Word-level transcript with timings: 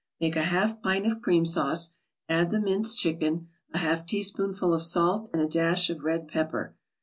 Make 0.19 0.35
a 0.35 0.41
half 0.41 0.81
pint 0.81 1.05
of 1.05 1.21
cream 1.21 1.45
sauce, 1.45 1.91
add 2.27 2.49
the 2.49 2.59
minced 2.59 2.97
chicken, 2.97 3.49
a 3.71 3.77
half 3.77 4.03
teaspoonful 4.03 4.73
of 4.73 4.81
salt 4.81 5.29
and 5.31 5.43
a 5.43 5.47
dash 5.47 5.91
of 5.91 6.03
red 6.03 6.27
pepper. 6.27 6.75